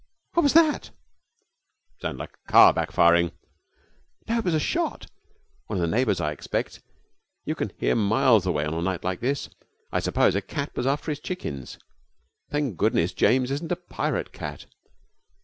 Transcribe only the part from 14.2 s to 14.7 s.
cat.